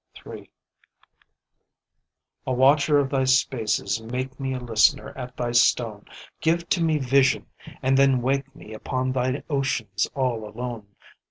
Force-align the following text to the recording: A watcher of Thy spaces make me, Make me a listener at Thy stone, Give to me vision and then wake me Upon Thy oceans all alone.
A 2.47 2.51
watcher 2.53 2.97
of 2.97 3.11
Thy 3.11 3.23
spaces 3.25 4.01
make 4.01 4.39
me, 4.39 4.53
Make 4.53 4.59
me 4.59 4.65
a 4.65 4.71
listener 4.71 5.15
at 5.15 5.37
Thy 5.37 5.51
stone, 5.51 6.05
Give 6.39 6.67
to 6.69 6.81
me 6.83 6.97
vision 6.97 7.45
and 7.83 7.95
then 7.95 8.23
wake 8.23 8.55
me 8.55 8.73
Upon 8.73 9.11
Thy 9.11 9.43
oceans 9.47 10.09
all 10.15 10.49
alone. 10.49 10.87